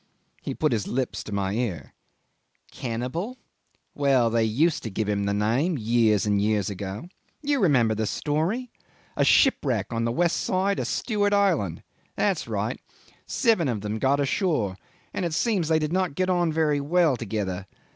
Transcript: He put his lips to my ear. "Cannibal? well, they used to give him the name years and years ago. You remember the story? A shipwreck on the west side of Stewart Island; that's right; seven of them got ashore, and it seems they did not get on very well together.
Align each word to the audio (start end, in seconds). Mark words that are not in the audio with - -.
He 0.41 0.55
put 0.55 0.71
his 0.71 0.87
lips 0.87 1.23
to 1.25 1.31
my 1.31 1.53
ear. 1.53 1.93
"Cannibal? 2.71 3.37
well, 3.93 4.31
they 4.31 4.43
used 4.43 4.81
to 4.81 4.89
give 4.89 5.07
him 5.07 5.25
the 5.25 5.31
name 5.35 5.77
years 5.77 6.25
and 6.25 6.41
years 6.41 6.71
ago. 6.71 7.07
You 7.43 7.59
remember 7.59 7.93
the 7.93 8.07
story? 8.07 8.71
A 9.15 9.23
shipwreck 9.23 9.93
on 9.93 10.03
the 10.03 10.11
west 10.11 10.37
side 10.37 10.79
of 10.79 10.87
Stewart 10.87 11.33
Island; 11.35 11.83
that's 12.15 12.47
right; 12.47 12.81
seven 13.27 13.67
of 13.67 13.81
them 13.81 13.99
got 13.99 14.19
ashore, 14.19 14.75
and 15.13 15.23
it 15.23 15.35
seems 15.35 15.67
they 15.67 15.77
did 15.77 15.93
not 15.93 16.15
get 16.15 16.31
on 16.31 16.51
very 16.51 16.81
well 16.81 17.15
together. 17.15 17.67